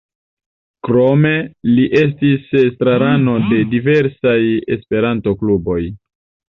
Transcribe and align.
Krome 0.87 1.33
li 1.75 1.85
estis 2.01 2.49
estrarano 2.63 3.37
de 3.53 3.63
diversaj 3.77 4.37
Esperanto-kluboj. 4.81 5.83